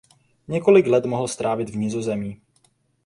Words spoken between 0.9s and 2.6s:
mohl strávit v Nizozemí.